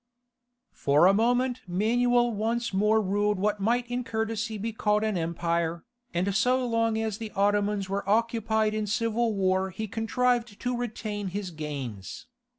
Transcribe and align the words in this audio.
For 0.73 1.05
a 1.05 1.13
moment 1.13 1.61
Manuel 1.67 2.31
once 2.31 2.73
more 2.73 2.99
ruled 2.99 3.37
what 3.37 3.59
might 3.59 3.85
in 3.85 4.03
courtesy 4.03 4.57
be 4.57 4.73
called 4.73 5.03
an 5.03 5.15
empire, 5.15 5.85
and 6.11 6.33
so 6.35 6.65
long 6.65 6.97
as 6.97 7.19
the 7.19 7.29
Ottomans 7.33 7.87
were 7.87 8.09
occupied 8.09 8.73
in 8.73 8.87
civil 8.87 9.35
war 9.35 9.69
he 9.69 9.87
contrived 9.87 10.59
to 10.59 10.75
retain 10.75 11.27
his 11.27 11.51
gains. 11.51 12.25